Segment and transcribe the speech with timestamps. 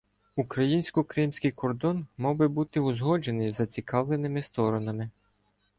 [0.35, 5.09] Українсько-кримський кордон мав би бути узгоджений зацікавленими сторонами.